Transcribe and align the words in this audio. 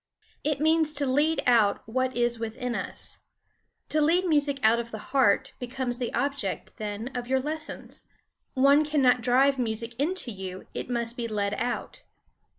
It 0.43 0.59
means 0.59 0.93
to 0.93 1.05
lead 1.05 1.43
out 1.45 1.87
what 1.87 2.15
is 2.17 2.39
within 2.39 2.73
us. 2.73 3.19
To 3.89 4.01
lead 4.01 4.25
music 4.25 4.57
out 4.63 4.79
of 4.79 4.89
the 4.89 4.97
heart 5.13 5.53
becomes 5.59 5.99
the 5.99 6.11
object, 6.15 6.77
then, 6.77 7.11
of 7.13 7.27
your 7.27 7.39
lessons. 7.39 8.07
One 8.55 8.83
cannot 8.83 9.21
drive 9.21 9.59
music 9.59 9.93
into 9.99 10.31
you; 10.31 10.65
it 10.73 10.89
must 10.89 11.15
be 11.17 11.27
led 11.27 11.53
out. 11.53 12.01